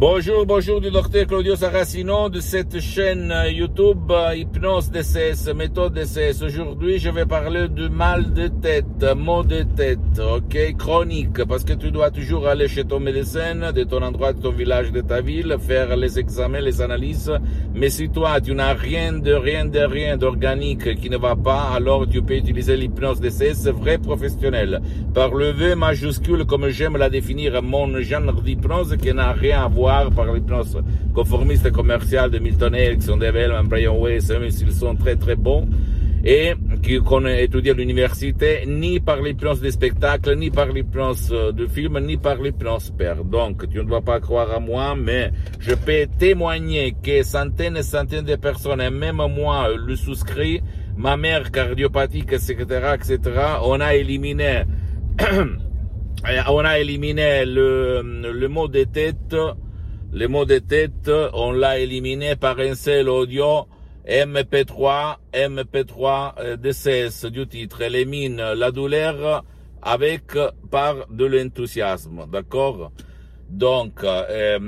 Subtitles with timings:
[0.00, 6.40] Bonjour, bonjour du docteur Claudio Saracino de cette chaîne YouTube euh, Hypnose DCS, méthode DCS.
[6.44, 11.72] Aujourd'hui, je vais parler du mal de tête, maux de tête, ok, chronique, parce que
[11.72, 15.20] tu dois toujours aller chez ton médecin, de ton endroit, de ton village, de ta
[15.20, 17.32] ville, faire les examens, les analyses.
[17.78, 21.70] Mais si toi, tu n'as rien de rien de rien d'organique qui ne va pas,
[21.72, 24.80] alors tu peux utiliser l'hypnose DCS vrai professionnel.
[25.14, 29.68] Par le V majuscule, comme j'aime la définir, mon genre d'hypnose qui n'a rien à
[29.68, 30.82] voir par l'hypnose
[31.14, 35.68] conformiste commerciale de Milton Erickson, de Brian Weiss, même s'ils sont très très bons,
[36.24, 36.54] et
[37.04, 42.16] qu'on étudie à l'université, ni par l'hypnose des spectacles, ni par l'hypnose de film, ni
[42.16, 43.24] par l'hypnose père.
[43.24, 45.30] Donc, tu ne dois pas croire à moi, mais
[45.60, 50.60] je peux témoigner que centaines et centaines de personnes, et même moi, le souscrit,
[50.96, 52.56] ma mère cardiopathique, etc.,
[52.94, 53.18] etc.,
[53.62, 54.64] on a éliminé,
[56.48, 58.02] on a éliminé le,
[58.32, 59.36] le mot de tête,
[60.12, 63.66] le mot de tête, on l'a éliminé par un seul audio
[64.08, 67.82] MP3, MP3 euh, DCS du titre.
[67.82, 69.44] Élimine la douleur
[69.82, 70.32] avec
[70.70, 72.90] par de l'enthousiasme, d'accord?
[73.48, 74.58] Donc, euh,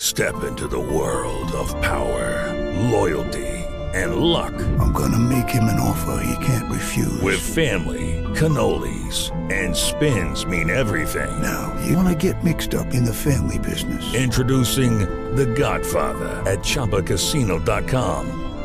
[0.00, 2.54] Step into the world of power,
[2.90, 4.54] loyalty, and luck.
[4.78, 7.20] I'm gonna make him an offer he can't refuse.
[7.20, 11.42] With family, cannolis, and spins mean everything.
[11.42, 14.14] Now, you wanna get mixed up in the family business?
[14.14, 15.00] Introducing
[15.34, 18.47] The Godfather at ChumbaCasino.com.